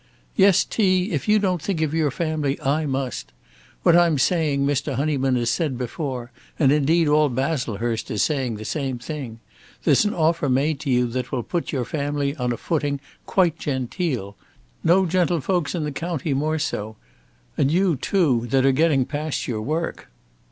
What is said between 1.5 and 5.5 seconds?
think of your family I must. What I'm saying Mr. Honyman